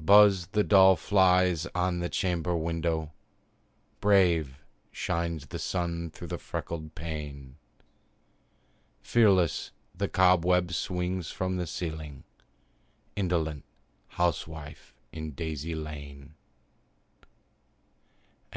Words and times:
Buzz 0.00 0.48
the 0.48 0.64
dull 0.64 0.96
flies 0.96 1.68
on 1.72 2.00
the 2.00 2.08
chamber 2.08 2.56
window; 2.56 3.12
Brave 4.00 4.58
shines 4.90 5.46
the 5.46 5.60
sun 5.60 6.10
through 6.10 6.26
the 6.26 6.38
freckled 6.40 6.96
pane; 6.96 7.54
Fearless 9.00 9.70
the 9.94 10.08
cobweb 10.08 10.72
swings 10.72 11.30
from 11.30 11.56
the 11.56 11.68
ceiling 11.68 12.24
Indolent 13.14 13.62
housewife, 14.08 14.92
in 15.12 15.30
daisies 15.34 15.76
lain! 15.76 16.34
XII. 17.22 17.24